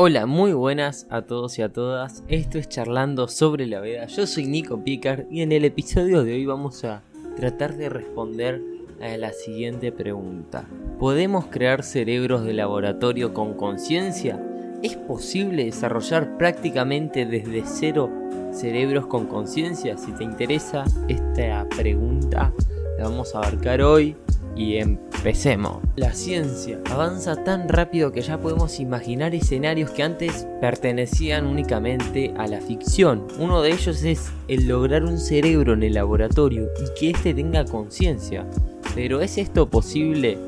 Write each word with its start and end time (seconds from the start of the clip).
Hola, 0.00 0.26
muy 0.26 0.52
buenas 0.52 1.08
a 1.10 1.22
todos 1.22 1.58
y 1.58 1.62
a 1.62 1.72
todas. 1.72 2.22
Esto 2.28 2.56
es 2.56 2.68
Charlando 2.68 3.26
sobre 3.26 3.66
la 3.66 3.80
Veda. 3.80 4.06
Yo 4.06 4.28
soy 4.28 4.46
Nico 4.46 4.84
Picard 4.84 5.24
y 5.28 5.42
en 5.42 5.50
el 5.50 5.64
episodio 5.64 6.22
de 6.22 6.34
hoy 6.34 6.46
vamos 6.46 6.84
a 6.84 7.02
tratar 7.34 7.76
de 7.76 7.88
responder 7.88 8.62
a 9.02 9.16
la 9.16 9.32
siguiente 9.32 9.90
pregunta. 9.90 10.66
¿Podemos 11.00 11.46
crear 11.46 11.82
cerebros 11.82 12.44
de 12.44 12.52
laboratorio 12.52 13.34
con 13.34 13.54
conciencia? 13.54 14.40
¿Es 14.84 14.94
posible 14.94 15.64
desarrollar 15.64 16.38
prácticamente 16.38 17.26
desde 17.26 17.64
cero 17.66 18.08
cerebros 18.52 19.08
con 19.08 19.26
conciencia? 19.26 19.98
Si 19.98 20.12
te 20.12 20.22
interesa 20.22 20.84
esta 21.08 21.68
pregunta, 21.70 22.52
la 22.98 23.02
vamos 23.08 23.34
a 23.34 23.38
abarcar 23.38 23.82
hoy 23.82 24.14
y 24.56 24.76
empecemos. 24.76 25.82
La 25.96 26.12
ciencia 26.12 26.80
avanza 26.90 27.44
tan 27.44 27.68
rápido 27.68 28.12
que 28.12 28.22
ya 28.22 28.38
podemos 28.38 28.80
imaginar 28.80 29.34
escenarios 29.34 29.90
que 29.90 30.02
antes 30.02 30.46
pertenecían 30.60 31.46
únicamente 31.46 32.34
a 32.36 32.46
la 32.46 32.60
ficción. 32.60 33.26
Uno 33.38 33.62
de 33.62 33.72
ellos 33.72 34.02
es 34.04 34.30
el 34.48 34.68
lograr 34.68 35.04
un 35.04 35.18
cerebro 35.18 35.74
en 35.74 35.82
el 35.82 35.94
laboratorio 35.94 36.68
y 36.80 36.98
que 36.98 37.10
éste 37.10 37.34
tenga 37.34 37.64
conciencia. 37.64 38.46
Pero 38.94 39.20
¿es 39.20 39.38
esto 39.38 39.68
posible? 39.68 40.38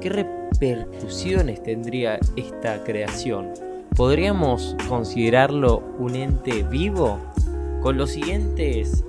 ¿Qué 0.00 0.10
repercusiones 0.10 1.62
tendría 1.62 2.18
esta 2.36 2.84
creación? 2.84 3.52
¿Podríamos 3.96 4.76
considerarlo 4.88 5.82
un 5.98 6.14
ente 6.14 6.62
vivo? 6.64 7.18
Con 7.80 7.96
los 7.96 8.10
siguientes 8.10 9.04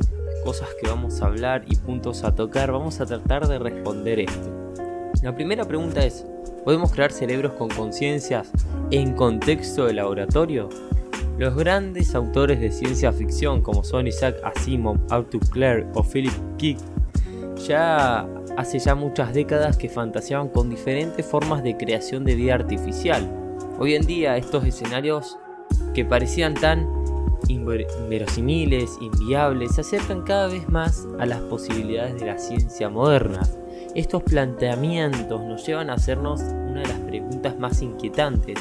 cosas 0.47 0.69
que 0.81 0.87
vamos 0.87 1.21
a 1.21 1.25
hablar 1.25 1.65
y 1.67 1.75
puntos 1.75 2.23
a 2.23 2.33
tocar, 2.33 2.71
vamos 2.71 3.01
a 3.01 3.05
tratar 3.05 3.49
de 3.49 3.59
responder 3.59 4.21
esto. 4.21 4.49
La 5.21 5.35
primera 5.35 5.65
pregunta 5.65 6.05
es, 6.05 6.25
¿podemos 6.63 6.93
crear 6.93 7.11
cerebros 7.11 7.51
con 7.51 7.67
conciencias 7.67 8.49
en 8.89 9.13
contexto 9.13 9.87
de 9.87 9.95
laboratorio? 9.95 10.69
Los 11.37 11.53
grandes 11.53 12.15
autores 12.15 12.61
de 12.61 12.71
ciencia 12.71 13.11
ficción 13.11 13.61
como 13.61 13.83
son 13.83 14.07
Isaac 14.07 14.37
Asimov, 14.41 14.97
Arthur 15.09 15.49
Clarke 15.49 15.89
o 15.95 16.01
Philip 16.01 16.31
Kick 16.55 16.77
ya 17.67 18.25
hace 18.55 18.79
ya 18.79 18.95
muchas 18.95 19.33
décadas 19.33 19.75
que 19.75 19.89
fantaseaban 19.89 20.47
con 20.47 20.69
diferentes 20.69 21.25
formas 21.25 21.61
de 21.61 21.75
creación 21.75 22.23
de 22.23 22.35
vida 22.35 22.53
artificial. 22.53 23.29
Hoy 23.79 23.95
en 23.95 24.05
día 24.07 24.37
estos 24.37 24.63
escenarios 24.63 25.37
que 25.93 26.05
parecían 26.05 26.53
tan 26.53 26.96
inverosimiles, 27.47 28.97
inviables, 29.01 29.75
se 29.75 29.81
acercan 29.81 30.21
cada 30.23 30.47
vez 30.47 30.67
más 30.69 31.07
a 31.19 31.25
las 31.25 31.41
posibilidades 31.41 32.19
de 32.19 32.25
la 32.25 32.37
ciencia 32.37 32.89
moderna. 32.89 33.41
Estos 33.95 34.23
planteamientos 34.23 35.41
nos 35.41 35.65
llevan 35.65 35.89
a 35.89 35.93
hacernos 35.93 36.41
una 36.41 36.81
de 36.81 36.87
las 36.87 36.99
preguntas 36.99 37.57
más 37.57 37.81
inquietantes. 37.81 38.59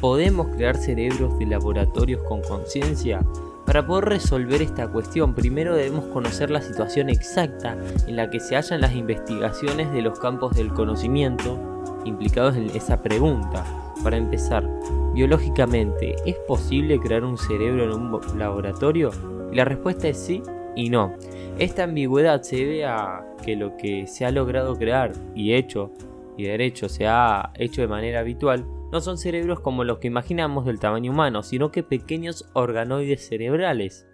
¿Podemos 0.00 0.48
crear 0.56 0.76
cerebros 0.76 1.38
de 1.38 1.46
laboratorios 1.46 2.22
con 2.22 2.40
conciencia? 2.42 3.22
Para 3.70 3.86
poder 3.86 4.06
resolver 4.06 4.62
esta 4.62 4.88
cuestión, 4.88 5.32
primero 5.32 5.76
debemos 5.76 6.06
conocer 6.06 6.50
la 6.50 6.60
situación 6.60 7.08
exacta 7.08 7.78
en 8.08 8.16
la 8.16 8.28
que 8.28 8.40
se 8.40 8.56
hallan 8.56 8.80
las 8.80 8.96
investigaciones 8.96 9.92
de 9.92 10.02
los 10.02 10.18
campos 10.18 10.56
del 10.56 10.74
conocimiento 10.74 11.56
implicados 12.04 12.56
en 12.56 12.68
esa 12.70 13.00
pregunta. 13.00 13.64
Para 14.02 14.16
empezar, 14.16 14.68
biológicamente, 15.14 16.16
¿es 16.26 16.34
posible 16.48 16.98
crear 16.98 17.22
un 17.22 17.38
cerebro 17.38 17.84
en 17.84 17.92
un 17.92 18.38
laboratorio? 18.40 19.12
La 19.52 19.64
respuesta 19.64 20.08
es 20.08 20.18
sí 20.18 20.42
y 20.74 20.90
no. 20.90 21.14
Esta 21.60 21.84
ambigüedad 21.84 22.42
se 22.42 22.56
debe 22.56 22.86
a 22.86 23.24
que 23.44 23.54
lo 23.54 23.76
que 23.76 24.08
se 24.08 24.26
ha 24.26 24.32
logrado 24.32 24.74
crear 24.74 25.12
y 25.36 25.54
hecho 25.54 25.92
y 26.36 26.42
derecho 26.42 26.88
se 26.88 27.06
ha 27.06 27.52
hecho 27.54 27.82
de 27.82 27.86
manera 27.86 28.18
habitual 28.18 28.64
no 28.92 29.00
son 29.00 29.18
cerebros 29.18 29.60
como 29.60 29.84
los 29.84 29.98
que 29.98 30.08
imaginamos 30.08 30.64
del 30.64 30.80
tamaño 30.80 31.12
humano, 31.12 31.42
sino 31.42 31.70
que 31.70 31.82
pequeños 31.82 32.48
organoides 32.54 33.26
cerebrales. 33.26 34.06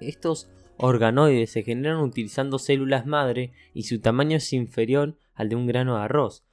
Estos 0.00 0.48
organoides 0.76 1.50
se 1.50 1.62
generan 1.62 2.00
utilizando 2.00 2.58
células 2.58 3.06
madre 3.06 3.52
y 3.72 3.84
su 3.84 4.00
tamaño 4.00 4.36
es 4.36 4.52
inferior 4.52 5.16
al 5.34 5.48
de 5.48 5.56
un 5.56 5.66
grano 5.66 5.96
de 5.96 6.02
arroz. 6.02 6.44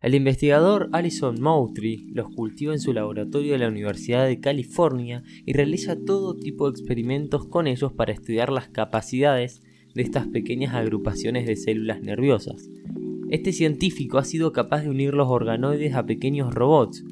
El 0.00 0.14
investigador 0.14 0.88
Alison 0.92 1.42
Moultrie 1.42 2.06
los 2.14 2.34
cultiva 2.34 2.72
en 2.72 2.80
su 2.80 2.94
laboratorio 2.94 3.52
de 3.52 3.58
la 3.58 3.68
Universidad 3.68 4.26
de 4.26 4.40
California 4.40 5.22
y 5.44 5.52
realiza 5.52 5.94
todo 6.06 6.38
tipo 6.38 6.70
de 6.70 6.78
experimentos 6.78 7.46
con 7.46 7.66
ellos 7.66 7.92
para 7.92 8.12
estudiar 8.12 8.50
las 8.50 8.68
capacidades 8.68 9.60
de 9.94 10.02
estas 10.02 10.26
pequeñas 10.28 10.74
agrupaciones 10.74 11.46
de 11.46 11.56
células 11.56 12.00
nerviosas. 12.00 12.70
Este 13.30 13.52
científico 13.52 14.18
ha 14.18 14.24
sido 14.24 14.52
capaz 14.52 14.82
de 14.82 14.90
unir 14.90 15.14
los 15.14 15.28
organoides 15.28 15.94
a 15.94 16.04
pequeños 16.04 16.52
robots, 16.52 17.04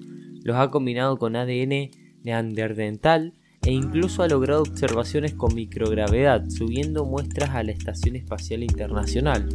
los 0.42 0.56
ha 0.56 0.68
combinado 0.68 1.16
con 1.16 1.36
ADN 1.36 1.90
neanderdental 2.24 3.34
e 3.62 3.70
incluso 3.70 4.24
ha 4.24 4.28
logrado 4.28 4.62
observaciones 4.62 5.34
con 5.34 5.54
microgravedad, 5.54 6.48
subiendo 6.48 7.04
muestras 7.04 7.50
a 7.50 7.62
la 7.62 7.70
Estación 7.70 8.16
Espacial 8.16 8.64
Internacional. 8.64 9.48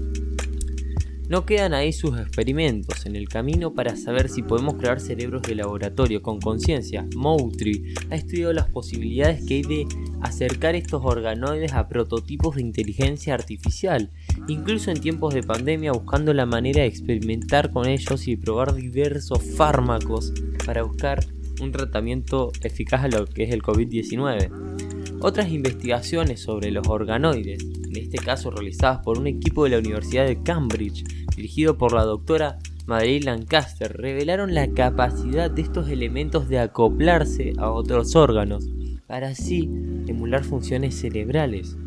No 1.27 1.45
quedan 1.45 1.73
ahí 1.73 1.91
sus 1.91 2.17
experimentos 2.17 3.05
en 3.05 3.17
el 3.17 3.27
camino 3.27 3.73
para 3.73 3.97
saber 3.97 4.29
si 4.29 4.41
podemos 4.41 4.75
crear 4.75 5.01
cerebros 5.01 5.41
de 5.41 5.55
laboratorio 5.55 6.21
con 6.21 6.39
conciencia. 6.39 7.05
Moultrie 7.15 7.93
ha 8.09 8.15
estudiado 8.15 8.53
las 8.53 8.69
posibilidades 8.69 9.45
que 9.45 9.55
hay 9.55 9.61
de 9.63 9.87
acercar 10.23 10.75
estos 10.75 11.03
organoides 11.03 11.73
a 11.73 11.87
prototipos 11.87 12.55
de 12.55 12.61
inteligencia 12.61 13.33
artificial, 13.33 14.09
incluso 14.47 14.89
en 14.89 14.99
tiempos 14.99 15.33
de 15.33 15.43
pandemia 15.43 15.91
buscando 15.91 16.33
la 16.33 16.45
manera 16.45 16.81
de 16.81 16.87
experimentar 16.87 17.71
con 17.71 17.87
ellos 17.87 18.27
y 18.27 18.35
probar 18.35 18.73
diversos 18.73 19.41
fármacos 19.55 20.33
para 20.65 20.83
buscar 20.83 21.25
un 21.61 21.71
tratamiento 21.71 22.51
eficaz 22.61 23.03
a 23.03 23.07
lo 23.07 23.25
que 23.25 23.43
es 23.43 23.53
el 23.53 23.61
COVID-19. 23.61 25.19
Otras 25.21 25.49
investigaciones 25.51 26.41
sobre 26.41 26.71
los 26.71 26.87
organoides 26.87 27.63
en 27.95 28.03
este 28.03 28.17
caso 28.17 28.49
realizadas 28.49 28.99
por 29.03 29.19
un 29.19 29.27
equipo 29.27 29.63
de 29.63 29.71
la 29.71 29.77
Universidad 29.77 30.25
de 30.25 30.41
Cambridge, 30.41 31.03
dirigido 31.35 31.77
por 31.77 31.93
la 31.93 32.03
doctora 32.03 32.57
Madeleine 32.87 33.25
Lancaster, 33.25 33.95
revelaron 33.95 34.53
la 34.53 34.71
capacidad 34.71 35.51
de 35.51 35.61
estos 35.61 35.89
elementos 35.89 36.49
de 36.49 36.59
acoplarse 36.59 37.53
a 37.57 37.69
otros 37.69 38.15
órganos, 38.15 38.67
para 39.07 39.29
así 39.29 39.69
emular 40.07 40.43
funciones 40.43 40.95
cerebrales. 40.95 41.77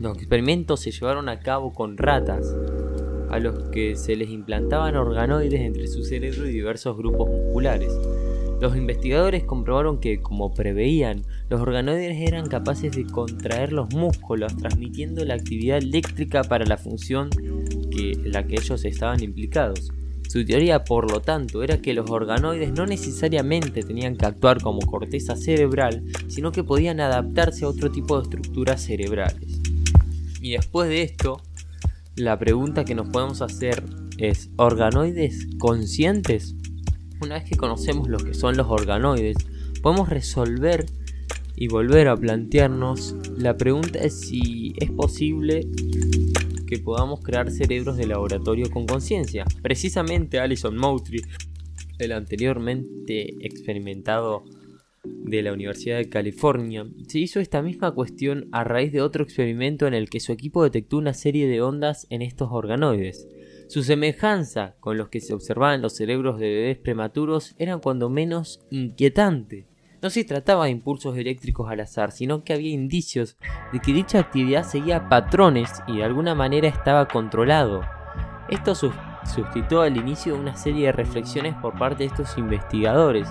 Los 0.00 0.16
experimentos 0.18 0.80
se 0.80 0.90
llevaron 0.90 1.28
a 1.28 1.40
cabo 1.40 1.72
con 1.72 1.96
ratas, 1.96 2.54
a 3.30 3.38
los 3.38 3.70
que 3.70 3.96
se 3.96 4.16
les 4.16 4.30
implantaban 4.30 4.96
organoides 4.96 5.60
entre 5.60 5.86
su 5.86 6.04
cerebro 6.04 6.48
y 6.48 6.52
diversos 6.52 6.96
grupos 6.96 7.28
musculares. 7.28 7.92
Los 8.60 8.76
investigadores 8.76 9.44
comprobaron 9.44 10.00
que, 10.00 10.20
como 10.20 10.52
preveían, 10.52 11.22
los 11.48 11.60
organoides 11.60 12.16
eran 12.26 12.46
capaces 12.46 12.90
de 12.92 13.06
contraer 13.06 13.72
los 13.72 13.94
músculos, 13.94 14.56
transmitiendo 14.56 15.24
la 15.24 15.34
actividad 15.34 15.78
eléctrica 15.78 16.42
para 16.42 16.64
la 16.64 16.76
función 16.76 17.30
en 17.92 18.32
la 18.32 18.46
que 18.46 18.56
ellos 18.56 18.84
estaban 18.84 19.22
implicados. 19.22 19.92
Su 20.28 20.44
teoría, 20.44 20.84
por 20.84 21.10
lo 21.10 21.22
tanto, 21.22 21.62
era 21.62 21.80
que 21.80 21.94
los 21.94 22.10
organoides 22.10 22.72
no 22.72 22.84
necesariamente 22.84 23.82
tenían 23.82 24.14
que 24.14 24.26
actuar 24.26 24.60
como 24.60 24.80
corteza 24.80 25.36
cerebral, 25.36 26.04
sino 26.28 26.52
que 26.52 26.62
podían 26.62 27.00
adaptarse 27.00 27.64
a 27.64 27.68
otro 27.68 27.90
tipo 27.90 28.16
de 28.16 28.24
estructuras 28.24 28.82
cerebrales. 28.82 29.58
Y 30.42 30.52
después 30.52 30.90
de 30.90 31.00
esto, 31.00 31.40
la 32.14 32.38
pregunta 32.38 32.84
que 32.84 32.94
nos 32.94 33.08
podemos 33.08 33.40
hacer 33.40 33.82
es, 34.18 34.50
¿organoides 34.56 35.48
conscientes? 35.58 36.54
Una 37.22 37.36
vez 37.36 37.44
que 37.44 37.56
conocemos 37.56 38.06
lo 38.08 38.18
que 38.18 38.34
son 38.34 38.54
los 38.58 38.66
organoides, 38.68 39.38
podemos 39.82 40.10
resolver 40.10 40.84
y 41.56 41.68
volver 41.68 42.06
a 42.06 42.16
plantearnos 42.16 43.16
la 43.36 43.56
pregunta 43.56 43.98
es 43.98 44.20
si 44.20 44.74
es 44.76 44.90
posible 44.90 45.66
que 46.68 46.78
podamos 46.78 47.20
crear 47.20 47.50
cerebros 47.50 47.96
de 47.96 48.06
laboratorio 48.06 48.70
con 48.70 48.86
conciencia. 48.86 49.44
Precisamente 49.62 50.38
Alison 50.38 50.76
Moultrie, 50.76 51.22
el 51.98 52.12
anteriormente 52.12 53.34
experimentado 53.40 54.44
de 55.02 55.42
la 55.42 55.54
Universidad 55.54 55.96
de 55.96 56.10
California, 56.10 56.86
se 57.06 57.20
hizo 57.20 57.40
esta 57.40 57.62
misma 57.62 57.92
cuestión 57.92 58.48
a 58.52 58.64
raíz 58.64 58.92
de 58.92 59.00
otro 59.00 59.24
experimento 59.24 59.86
en 59.86 59.94
el 59.94 60.10
que 60.10 60.20
su 60.20 60.32
equipo 60.32 60.62
detectó 60.62 60.98
una 60.98 61.14
serie 61.14 61.48
de 61.48 61.62
ondas 61.62 62.06
en 62.10 62.20
estos 62.20 62.50
organoides. 62.52 63.26
Su 63.68 63.82
semejanza 63.82 64.76
con 64.80 64.98
los 64.98 65.08
que 65.08 65.20
se 65.20 65.32
observaban 65.32 65.80
los 65.80 65.96
cerebros 65.96 66.38
de 66.38 66.48
bebés 66.50 66.78
prematuros 66.78 67.54
era 67.58 67.78
cuando 67.78 68.10
menos 68.10 68.60
inquietante. 68.70 69.66
No 70.00 70.10
se 70.10 70.22
trataba 70.22 70.66
de 70.66 70.70
impulsos 70.70 71.16
eléctricos 71.16 71.68
al 71.68 71.80
azar, 71.80 72.12
sino 72.12 72.44
que 72.44 72.52
había 72.52 72.70
indicios 72.70 73.36
de 73.72 73.80
que 73.80 73.92
dicha 73.92 74.20
actividad 74.20 74.62
seguía 74.62 75.08
patrones 75.08 75.82
y 75.88 75.96
de 75.96 76.04
alguna 76.04 76.36
manera 76.36 76.68
estaba 76.68 77.08
controlado. 77.08 77.80
Esto 78.48 78.76
suscitó 78.76 79.84
el 79.84 79.96
inicio 79.96 80.34
de 80.34 80.40
una 80.40 80.56
serie 80.56 80.86
de 80.86 80.92
reflexiones 80.92 81.54
por 81.56 81.76
parte 81.76 82.04
de 82.04 82.10
estos 82.10 82.38
investigadores, 82.38 83.28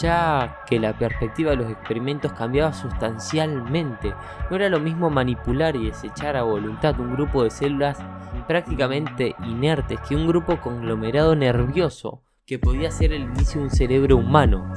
ya 0.00 0.58
que 0.66 0.80
la 0.80 0.98
perspectiva 0.98 1.52
de 1.52 1.58
los 1.58 1.70
experimentos 1.70 2.32
cambiaba 2.32 2.72
sustancialmente. 2.72 4.12
No 4.50 4.56
era 4.56 4.68
lo 4.68 4.80
mismo 4.80 5.10
manipular 5.10 5.76
y 5.76 5.86
desechar 5.86 6.36
a 6.36 6.42
voluntad 6.42 6.98
un 6.98 7.12
grupo 7.14 7.44
de 7.44 7.50
células 7.50 7.98
prácticamente 8.48 9.36
inertes 9.46 10.00
que 10.00 10.16
un 10.16 10.26
grupo 10.26 10.60
conglomerado 10.60 11.36
nervioso 11.36 12.24
que 12.44 12.58
podía 12.58 12.90
ser 12.90 13.12
el 13.12 13.22
inicio 13.22 13.60
de 13.60 13.66
un 13.66 13.70
cerebro 13.70 14.16
humano. 14.16 14.72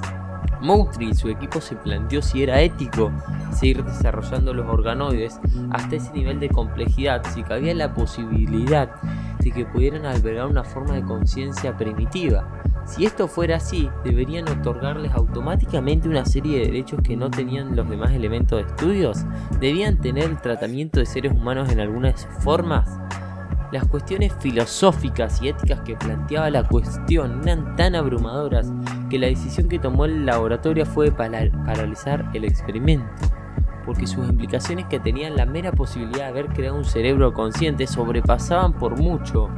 Moultrie 0.63 1.09
y 1.09 1.13
su 1.13 1.27
equipo 1.27 1.59
se 1.59 1.75
planteó 1.75 2.21
si 2.21 2.41
era 2.41 2.61
ético 2.61 3.11
seguir 3.51 3.83
desarrollando 3.83 4.53
los 4.53 4.65
organoides 4.67 5.39
hasta 5.71 5.97
ese 5.97 6.11
nivel 6.13 6.39
de 6.39 6.49
complejidad, 6.49 7.21
si 7.33 7.43
cabía 7.43 7.75
la 7.75 7.93
posibilidad 7.93 8.89
de 9.39 9.51
que 9.51 9.65
pudieran 9.65 10.05
albergar 10.05 10.47
una 10.47 10.63
forma 10.63 10.95
de 10.95 11.03
conciencia 11.03 11.75
primitiva. 11.77 12.47
Si 12.85 13.05
esto 13.05 13.27
fuera 13.27 13.57
así, 13.57 13.89
deberían 14.03 14.47
otorgarles 14.49 15.11
automáticamente 15.13 16.07
una 16.07 16.25
serie 16.25 16.59
de 16.59 16.65
derechos 16.67 17.01
que 17.03 17.17
no 17.17 17.29
tenían 17.29 17.75
los 17.75 17.89
demás 17.89 18.11
elementos 18.11 18.57
de 18.59 18.69
estudios. 18.69 19.25
¿Debían 19.59 19.97
tener 19.97 20.25
el 20.25 20.41
tratamiento 20.41 20.99
de 20.99 21.05
seres 21.05 21.33
humanos 21.33 21.69
en 21.71 21.79
algunas 21.81 22.25
formas? 22.39 22.89
Las 23.71 23.85
cuestiones 23.87 24.31
filosóficas 24.39 25.41
y 25.41 25.49
éticas 25.49 25.79
que 25.81 25.95
planteaba 25.95 26.49
la 26.49 26.63
cuestión 26.63 27.41
eran 27.43 27.75
tan 27.75 27.95
abrumadoras 27.95 28.71
que 29.13 29.19
la 29.19 29.27
decisión 29.27 29.69
que 29.69 29.77
tomó 29.77 30.05
el 30.05 30.25
laboratorio 30.25 30.87
fue 30.87 31.11
paralizar 31.11 32.31
el 32.33 32.45
experimento, 32.45 33.05
porque 33.85 34.07
sus 34.07 34.27
implicaciones 34.27 34.87
que 34.87 34.99
tenían 34.99 35.35
la 35.35 35.45
mera 35.45 35.71
posibilidad 35.71 36.23
de 36.23 36.29
haber 36.29 36.47
creado 36.47 36.77
un 36.77 36.83
cerebro 36.83 37.31
consciente 37.31 37.85
sobrepasaban 37.85 38.73
por 38.73 38.99
mucho 38.99 39.51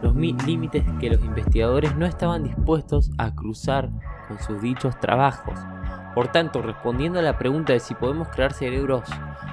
los 0.00 0.16
límites 0.16 0.82
que 0.98 1.10
los 1.10 1.22
investigadores 1.22 1.94
no 1.94 2.06
estaban 2.06 2.44
dispuestos 2.44 3.10
a 3.18 3.34
cruzar 3.34 3.90
con 4.28 4.40
sus 4.40 4.62
dichos 4.62 4.98
trabajos. 4.98 5.58
Por 6.14 6.28
tanto, 6.28 6.62
respondiendo 6.62 7.18
a 7.18 7.22
la 7.22 7.36
pregunta 7.36 7.74
de 7.74 7.80
si 7.80 7.92
podemos 7.92 8.28
crear 8.28 8.54
cerebros 8.54 9.02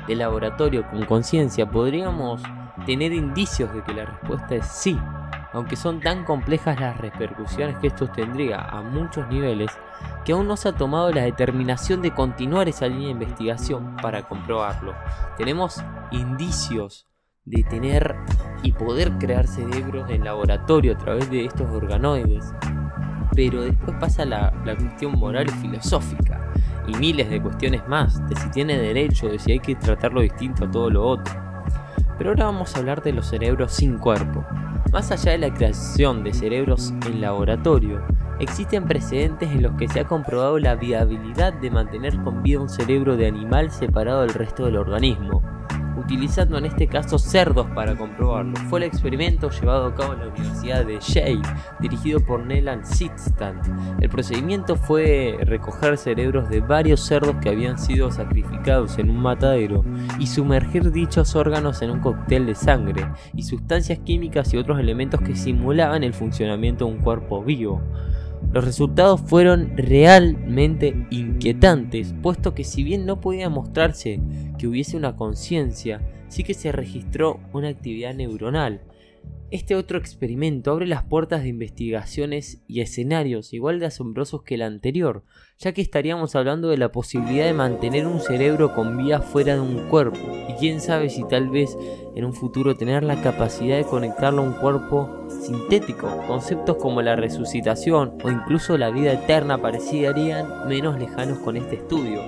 de 0.08 0.16
laboratorio 0.16 0.90
con 0.90 1.04
conciencia, 1.04 1.70
podríamos 1.70 2.42
tener 2.86 3.12
indicios 3.12 3.74
de 3.74 3.84
que 3.84 3.94
la 3.94 4.06
respuesta 4.06 4.56
es 4.56 4.66
sí, 4.68 4.98
aunque 5.54 5.76
son 5.76 6.00
tan 6.00 6.26
complejas 6.26 6.80
las 6.80 6.98
repercusiones 6.98 7.78
que 7.80 7.88
esto 7.88 8.08
tendría 8.08 8.62
a 8.62 8.82
muchos 8.82 9.28
niveles, 9.30 9.72
que 10.24 10.34
aún 10.34 10.48
no 10.48 10.58
se 10.58 10.70
ha 10.70 10.74
tomado 10.74 11.12
la 11.12 11.24
determinación 11.24 12.02
de 12.02 12.14
continuar 12.14 12.70
esa 12.70 12.88
línea 12.88 13.08
de 13.08 13.14
investigación 13.14 13.96
para 13.98 14.28
comprobarlo. 14.28 14.94
Tenemos 15.38 15.84
indicios 16.12 17.08
de 17.46 17.64
tener 17.64 18.16
y 18.62 18.74
poder 18.74 19.12
crear 19.18 19.48
cerebros 19.48 20.10
en 20.10 20.24
laboratorio 20.24 20.94
a 20.94 20.98
través 20.98 21.30
de 21.32 21.46
estos 21.46 21.70
organoides, 21.72 22.54
pero 23.34 23.62
después 23.62 23.98
pasa 24.00 24.26
la, 24.26 24.52
cuestión 24.64 25.18
moral 25.18 25.48
y 25.48 25.62
filosófica 25.62 26.40
y 26.88 26.96
miles 26.98 27.30
de 27.30 27.42
cuestiones 27.42 27.88
más, 27.88 28.28
de 28.28 28.36
si 28.36 28.50
tiene 28.52 28.78
derecho, 28.78 29.28
de 29.28 29.40
si 29.40 29.54
hay 29.54 29.60
que 29.60 29.76
tratarlo 29.76 30.22
distinto 30.22 30.66
a 30.66 30.72
todo 30.72 30.90
lo 30.90 31.08
otro. 31.08 31.34
Pero 32.18 32.32
ahora 32.32 32.46
vamos 32.46 32.76
a 32.76 32.80
hablar 32.80 33.02
de 33.02 33.14
los 33.14 33.28
cerebros 33.28 33.72
sin 33.72 33.98
cuerpo. 33.98 34.46
Más 34.92 35.12
allá 35.12 35.34
de 35.34 35.38
la 35.38 35.54
creación 35.54 36.24
de 36.24 36.34
cerebros 36.34 36.94
en 37.06 37.22
laboratorio, 37.22 38.02
existen 38.40 38.88
precedentes 38.88 39.52
en 39.52 39.62
los 39.62 39.74
que 39.74 39.88
se 39.88 40.00
ha 40.00 40.08
comprobado 40.08 40.58
la 40.58 40.76
viabilidad 40.76 41.54
de 41.54 41.70
mantener 41.70 42.18
con 42.24 42.42
vida 42.42 42.60
un 42.60 42.70
cerebro 42.70 43.16
de 43.16 43.28
animal 43.28 43.70
separado 43.70 44.22
del 44.22 44.34
resto 44.34 44.66
del 44.66 44.78
organismo, 44.78 45.44
utilizando 46.10 46.58
en 46.58 46.66
este 46.66 46.88
caso 46.88 47.20
cerdos 47.20 47.68
para 47.76 47.96
comprobarlo. 47.96 48.56
Fue 48.68 48.80
el 48.80 48.86
experimento 48.86 49.52
llevado 49.52 49.86
a 49.86 49.94
cabo 49.94 50.14
en 50.14 50.20
la 50.22 50.28
Universidad 50.30 50.84
de 50.84 51.00
Yale, 51.00 51.42
dirigido 51.80 52.20
por 52.20 52.44
Nelan 52.44 52.84
Sitstan. 52.84 53.62
El 54.02 54.10
procedimiento 54.10 54.76
fue 54.76 55.38
recoger 55.42 56.00
cerebros 56.00 56.50
de 56.50 56.62
varios 56.62 57.02
cerdos 57.02 57.36
que 57.36 57.50
habían 57.50 57.78
sido 57.78 58.10
sacrificados 58.10 58.98
en 58.98 59.12
un 59.12 59.18
matadero 59.22 59.86
y 60.18 60.26
sumergir 60.26 60.92
dichos 60.92 61.36
órganos 61.36 61.84
en 61.84 61.92
un 61.92 62.00
cóctel 62.00 62.48
de 62.48 62.56
sangre 62.56 63.08
y 63.36 63.44
sustancias 63.44 64.00
químicas 64.00 64.52
y 64.52 64.58
otros 64.58 64.80
elementos 64.80 65.22
que 65.22 65.36
simulaban 65.36 66.04
el 66.04 66.16
funcionamiento 66.16 66.86
de 66.86 66.92
un 66.92 67.02
cuerpo 67.02 67.44
vivo. 67.44 67.84
Los 68.52 68.66
resultados 68.66 69.22
fueron 69.22 69.74
realmente 69.78 71.06
inquietantes, 71.12 72.16
puesto 72.24 72.56
que 72.56 72.64
si 72.64 72.84
bien 72.84 73.06
no 73.06 73.22
podía 73.22 73.48
mostrarse 73.50 74.20
que 74.60 74.68
hubiese 74.68 74.98
una 74.98 75.16
conciencia, 75.16 76.02
sí 76.28 76.44
que 76.44 76.54
se 76.54 76.72
registró 76.72 77.40
una 77.54 77.70
actividad 77.70 78.14
neuronal. 78.14 78.82
Este 79.52 79.76
otro 79.76 79.98
experimento 79.98 80.70
abre 80.70 80.86
las 80.86 81.02
puertas 81.04 81.42
de 81.42 81.50
investigaciones 81.50 82.62
y 82.68 82.82
escenarios 82.82 83.52
igual 83.52 83.80
de 83.80 83.88
asombrosos 83.88 84.44
que 84.44 84.54
el 84.56 84.62
anterior, 84.62 85.24
ya 85.58 85.72
que 85.72 85.82
estaríamos 85.82 86.36
hablando 86.36 86.70
de 86.70 86.78
la 86.78 86.92
posibilidad 86.92 87.46
de 87.46 87.54
mantener 87.54 88.06
un 88.06 88.20
cerebro 88.20 88.76
con 88.76 88.96
vida 88.96 89.22
fuera 89.22 89.56
de 89.56 89.62
un 89.62 89.90
cuerpo, 89.90 90.20
y 90.48 90.54
quién 90.60 90.80
sabe 90.82 91.10
si 91.10 91.28
tal 91.28 91.50
vez 91.50 91.76
en 92.16 92.26
un 92.26 92.34
futuro 92.34 92.76
tener 92.76 93.04
la 93.04 93.24
capacidad 93.24 93.78
de 93.78 93.86
conectarlo 93.86 94.44
a 94.44 94.46
un 94.46 94.54
cuerpo 94.54 95.28
sintético. 95.42 96.16
Conceptos 96.28 96.78
como 96.78 97.02
la 97.02 97.16
resucitación 97.16 98.20
o 98.24 98.30
incluso 98.30 98.78
la 98.78 98.92
vida 98.92 99.14
eterna 99.14 99.60
parecerían 99.60 100.68
menos 100.68 101.00
lejanos 101.00 101.40
con 101.40 101.58
este 101.58 101.78
estudio. 101.78 102.22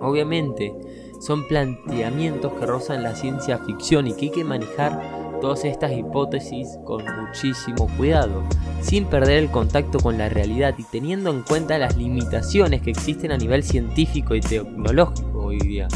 Obviamente, 0.00 0.74
son 1.20 1.46
planteamientos 1.48 2.52
que 2.54 2.66
rozan 2.66 3.02
la 3.02 3.14
ciencia 3.14 3.58
ficción 3.58 4.06
y 4.06 4.14
que 4.14 4.26
hay 4.26 4.30
que 4.30 4.44
manejar 4.44 5.00
todas 5.40 5.64
estas 5.64 5.92
hipótesis 5.92 6.78
con 6.84 7.04
muchísimo 7.20 7.88
cuidado, 7.96 8.42
sin 8.80 9.04
perder 9.04 9.38
el 9.38 9.50
contacto 9.50 9.98
con 9.98 10.18
la 10.18 10.28
realidad 10.28 10.74
y 10.78 10.84
teniendo 10.84 11.30
en 11.30 11.42
cuenta 11.42 11.78
las 11.78 11.96
limitaciones 11.96 12.82
que 12.82 12.90
existen 12.90 13.32
a 13.32 13.36
nivel 13.36 13.62
científico 13.62 14.34
y 14.34 14.40
tecnológico 14.40 15.46
hoy 15.46 15.58
día, 15.58 15.88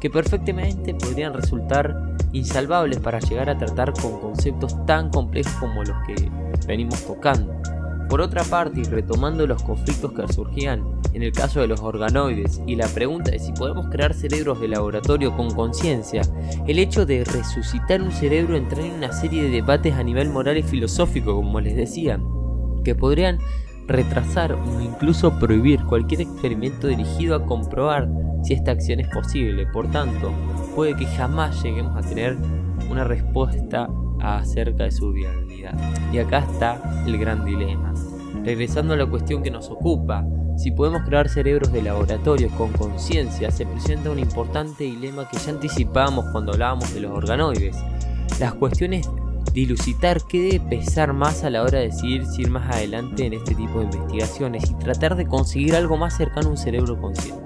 que 0.00 0.10
perfectamente 0.10 0.94
podrían 0.94 1.34
resultar 1.34 2.16
insalvables 2.32 2.98
para 2.98 3.20
llegar 3.20 3.50
a 3.50 3.58
tratar 3.58 3.92
con 3.92 4.20
conceptos 4.20 4.74
tan 4.86 5.10
complejos 5.10 5.52
como 5.54 5.82
los 5.84 5.96
que 6.06 6.30
venimos 6.66 7.02
tocando. 7.06 7.77
Por 8.08 8.20
otra 8.20 8.42
parte, 8.44 8.80
y 8.80 8.84
retomando 8.84 9.46
los 9.46 9.62
conflictos 9.62 10.12
que 10.12 10.32
surgían 10.32 10.82
en 11.12 11.22
el 11.22 11.32
caso 11.32 11.60
de 11.60 11.66
los 11.66 11.80
organoides 11.80 12.60
y 12.66 12.76
la 12.76 12.86
pregunta 12.88 13.30
de 13.30 13.38
si 13.38 13.52
podemos 13.52 13.88
crear 13.88 14.14
cerebros 14.14 14.60
de 14.60 14.68
laboratorio 14.68 15.36
con 15.36 15.50
conciencia, 15.50 16.22
el 16.66 16.78
hecho 16.78 17.04
de 17.04 17.24
resucitar 17.24 18.00
un 18.00 18.12
cerebro 18.12 18.56
entra 18.56 18.84
en 18.84 18.92
una 18.92 19.12
serie 19.12 19.42
de 19.42 19.50
debates 19.50 19.94
a 19.94 20.02
nivel 20.02 20.30
moral 20.30 20.56
y 20.56 20.62
filosófico, 20.62 21.34
como 21.34 21.60
les 21.60 21.76
decía, 21.76 22.18
que 22.84 22.94
podrían 22.94 23.38
retrasar 23.86 24.52
o 24.52 24.80
incluso 24.80 25.38
prohibir 25.38 25.82
cualquier 25.84 26.20
experimento 26.20 26.86
dirigido 26.86 27.34
a 27.34 27.44
comprobar 27.44 28.08
si 28.44 28.54
esta 28.54 28.70
acción 28.70 29.00
es 29.00 29.08
posible. 29.08 29.66
Por 29.66 29.90
tanto, 29.90 30.32
puede 30.74 30.94
que 30.94 31.06
jamás 31.06 31.62
lleguemos 31.62 31.96
a 31.96 32.06
tener 32.06 32.36
una 32.90 33.04
respuesta 33.04 33.88
acerca 34.20 34.84
de 34.84 34.90
su 34.90 35.12
viabilidad. 35.12 35.74
Y 36.12 36.18
acá 36.18 36.40
está 36.40 37.02
el 37.06 37.18
gran 37.18 37.44
dilema. 37.44 37.94
Regresando 38.48 38.94
a 38.94 38.96
la 38.96 39.04
cuestión 39.04 39.42
que 39.42 39.50
nos 39.50 39.68
ocupa, 39.68 40.24
si 40.56 40.70
podemos 40.70 41.02
crear 41.02 41.28
cerebros 41.28 41.70
de 41.70 41.82
laboratorio 41.82 42.48
con 42.56 42.72
conciencia, 42.72 43.50
se 43.50 43.66
presenta 43.66 44.08
un 44.08 44.18
importante 44.18 44.84
dilema 44.84 45.28
que 45.28 45.36
ya 45.36 45.50
anticipábamos 45.50 46.24
cuando 46.32 46.52
hablábamos 46.52 46.94
de 46.94 47.00
los 47.00 47.12
organoides. 47.12 47.76
Las 48.40 48.54
cuestiones 48.54 49.06
dilucidar 49.52 50.22
qué 50.26 50.40
debe 50.40 50.60
pesar 50.60 51.12
más 51.12 51.44
a 51.44 51.50
la 51.50 51.62
hora 51.62 51.80
de 51.80 51.88
decidir 51.88 52.24
si 52.24 52.40
ir 52.40 52.50
más 52.50 52.74
adelante 52.74 53.26
en 53.26 53.34
este 53.34 53.54
tipo 53.54 53.80
de 53.80 53.84
investigaciones 53.84 54.70
y 54.70 54.74
tratar 54.76 55.14
de 55.16 55.26
conseguir 55.26 55.76
algo 55.76 55.98
más 55.98 56.16
cercano 56.16 56.48
a 56.48 56.52
un 56.52 56.56
cerebro 56.56 56.98
consciente. 56.98 57.42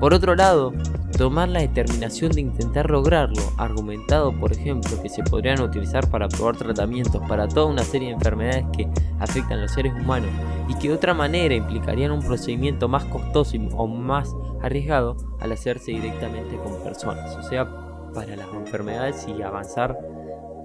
Por 0.00 0.14
otro 0.14 0.34
lado, 0.34 0.72
tomar 1.16 1.48
la 1.48 1.60
determinación 1.60 2.32
de 2.32 2.40
intentar 2.40 2.90
lograrlo, 2.90 3.40
argumentado 3.56 4.32
por 4.32 4.52
ejemplo 4.52 5.00
que 5.00 5.08
se 5.08 5.22
podrían 5.22 5.60
utilizar 5.60 6.10
para 6.10 6.28
probar 6.28 6.56
tratamientos 6.56 7.22
para 7.28 7.48
toda 7.48 7.66
una 7.66 7.82
serie 7.82 8.08
de 8.08 8.14
enfermedades 8.14 8.64
que 8.76 8.88
afectan 9.20 9.58
a 9.58 9.62
los 9.62 9.72
seres 9.72 9.92
humanos 9.92 10.30
y 10.68 10.74
que 10.74 10.88
de 10.88 10.94
otra 10.94 11.14
manera 11.14 11.54
implicarían 11.54 12.10
un 12.10 12.22
procedimiento 12.22 12.88
más 12.88 13.04
costoso 13.04 13.56
o 13.76 13.86
más 13.86 14.34
arriesgado 14.62 15.16
al 15.40 15.52
hacerse 15.52 15.92
directamente 15.92 16.56
con 16.56 16.82
personas, 16.82 17.36
o 17.36 17.42
sea, 17.42 17.68
para 18.12 18.36
las 18.36 18.52
enfermedades 18.52 19.26
y 19.28 19.42
avanzar 19.42 19.98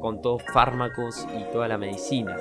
con 0.02 0.22
todos 0.22 0.42
fármacos 0.54 1.28
y 1.38 1.52
toda 1.52 1.68
la 1.68 1.78
medicina. 1.78 2.36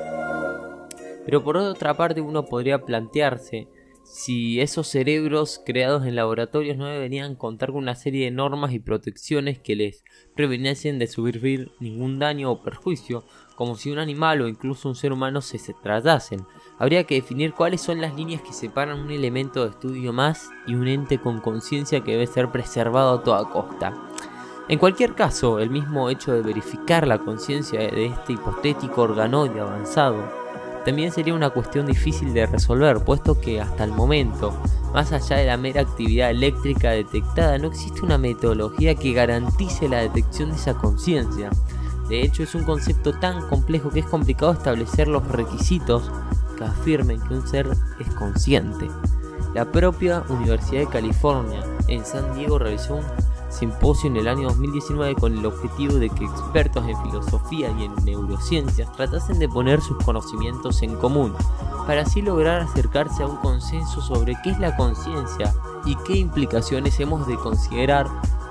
Pero 1.25 1.45
por 1.45 1.57
otra 1.57 1.95
parte 1.95 2.21
uno 2.21 2.45
podría 2.45 2.79
plantearse 2.79 3.69
si 4.11 4.61
esos 4.61 4.89
cerebros 4.89 5.61
creados 5.67 6.07
en 6.07 6.17
laboratorios 6.17 6.79
no 6.79 6.87
deberían 6.87 7.35
contar 7.35 7.73
con 7.73 7.83
una 7.83 7.95
serie 7.95 8.25
de 8.25 8.31
normas 8.31 8.73
y 8.73 8.79
protecciones 8.79 9.59
que 9.59 9.77
les 9.77 10.03
preveniesen 10.35 10.99
de 10.99 11.07
sufrir 11.07 11.73
ningún 11.79 12.19
daño 12.19 12.51
o 12.51 12.63
perjuicio, 12.63 13.25
como 13.55 13.77
si 13.77 13.91
un 13.91 13.99
animal 13.99 14.41
o 14.41 14.49
incluso 14.49 14.89
un 14.89 14.95
ser 14.95 15.13
humano 15.13 15.43
se, 15.43 15.59
se 15.59 15.75
tratasen. 15.75 16.47
Habría 16.79 17.05
que 17.05 17.17
definir 17.17 17.53
cuáles 17.53 17.83
son 17.83 18.01
las 18.01 18.17
líneas 18.17 18.41
que 18.41 18.55
separan 18.55 18.99
un 18.99 19.11
elemento 19.11 19.63
de 19.63 19.71
estudio 19.71 20.15
más 20.15 20.49
y 20.67 20.75
un 20.75 20.89
ente 20.89 21.19
con 21.19 21.41
conciencia 21.41 22.01
que 22.01 22.13
debe 22.13 22.27
ser 22.27 22.51
preservado 22.51 23.19
a 23.19 23.23
toda 23.23 23.51
costa. 23.51 23.93
En 24.69 24.79
cualquier 24.79 25.15
caso, 25.15 25.59
el 25.59 25.69
mismo 25.69 26.09
hecho 26.09 26.33
de 26.33 26.43
verificar 26.43 27.07
la 27.07 27.19
conciencia 27.19 27.81
de 27.81 28.07
este 28.07 28.33
hipotético 28.33 29.03
organoide 29.03 29.61
avanzado 29.61 30.48
también 30.85 31.13
sería 31.13 31.35
una 31.35 31.51
cuestión 31.51 31.87
difícil 31.87 32.33
de 32.33 32.47
resolver, 32.47 33.05
puesto 33.05 33.41
que 33.41 33.61
hasta 33.61 33.85
el 33.85 33.93
momento, 33.93 34.53
más 34.93 35.13
allá 35.13 35.37
de 35.37 35.47
la 35.47 35.57
mera 35.57 35.83
actividad 35.83 36.31
eléctrica 36.31 36.91
detectada, 36.91 37.59
no 37.59 37.69
existe 37.69 38.03
una 38.03 38.19
metodología 38.19 38.95
que 38.95 39.13
garantice 39.13 39.89
la 39.89 39.99
detección 39.99 40.51
de 40.51 40.57
esa 40.57 40.75
conciencia. 40.75 41.51
De 42.09 42.23
hecho, 42.23 42.43
es 42.43 42.55
un 42.55 42.65
concepto 42.65 43.13
tan 43.13 43.47
complejo 43.49 43.91
que 43.91 44.01
es 44.01 44.07
complicado 44.07 44.53
establecer 44.53 45.09
los 45.09 45.27
requisitos 45.29 46.11
que 46.57 46.65
afirmen 46.65 47.21
que 47.21 47.35
un 47.35 47.47
ser 47.47 47.69
es 47.99 48.15
consciente. 48.15 48.89
La 49.55 49.71
propia 49.71 50.25
Universidad 50.29 50.81
de 50.83 50.89
California 50.89 51.63
en 51.87 52.05
San 52.05 52.35
Diego 52.35 52.59
realizó 52.59 52.97
un 52.97 53.05
simposio 53.51 54.09
en 54.09 54.17
el 54.17 54.29
año 54.29 54.49
2019 54.49 55.15
con 55.15 55.37
el 55.37 55.47
objetivo 55.47 55.95
de 55.95 56.11
que 56.11 56.25
expertos 56.25 56.87
en 56.87 57.03
filosofía 57.03 57.71
y 57.79 57.85
en 57.85 57.95
neurociencias 58.05 58.93
tratasen 58.93 59.39
de 59.39 59.49
poner 59.49 59.81
sus 59.81 59.97
conocimientos 59.99 60.83
en 60.83 60.97
común, 60.97 61.35
para 61.87 62.03
así 62.03 62.23
lograr 62.23 62.61
acercarse 62.61 63.23
a 63.23 63.27
un 63.27 63.37
consenso 63.37 64.01
sobre 64.01 64.35
qué 64.43 64.51
es 64.51 64.59
la 64.59 64.77
conciencia 64.77 65.55
y 65.85 65.97
qué 66.07 66.17
implicaciones 66.17 67.01
hemos 67.01 67.27
de 67.27 67.37
considerar 67.37 68.07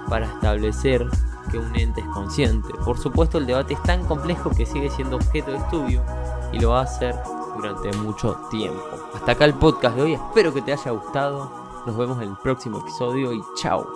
para 0.09 0.25
establecer 0.25 1.05
que 1.51 1.57
un 1.57 1.75
ente 1.75 2.01
es 2.01 2.07
consciente. 2.07 2.73
Por 2.85 2.97
supuesto 2.97 3.37
el 3.37 3.45
debate 3.45 3.73
es 3.73 3.83
tan 3.83 4.03
complejo 4.05 4.49
que 4.49 4.65
sigue 4.65 4.89
siendo 4.89 5.17
objeto 5.17 5.51
de 5.51 5.57
estudio 5.57 6.03
y 6.51 6.59
lo 6.59 6.71
va 6.71 6.81
a 6.81 6.87
ser 6.87 7.15
durante 7.55 7.91
mucho 7.97 8.35
tiempo. 8.49 8.81
Hasta 9.13 9.31
acá 9.33 9.45
el 9.45 9.53
podcast 9.53 9.95
de 9.95 10.01
hoy, 10.01 10.13
espero 10.13 10.53
que 10.53 10.61
te 10.61 10.73
haya 10.73 10.91
gustado. 10.91 11.66
Nos 11.87 11.95
vemos 11.95 12.21
en 12.21 12.31
el 12.31 12.35
próximo 12.35 12.79
episodio 12.79 13.31
y 13.31 13.41
chao. 13.55 13.87